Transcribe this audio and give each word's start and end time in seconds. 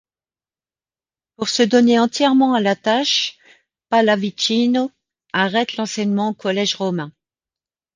Pour 1.35 1.47
se 1.49 1.61
donner 1.61 1.99
entièrement 1.99 2.55
à 2.55 2.59
la 2.59 2.75
tâche 2.75 3.37
Pallavicino 3.89 4.89
arrête 5.31 5.77
l’enseignement 5.77 6.29
au 6.29 6.33
Collège 6.33 6.73
romain. 6.73 7.11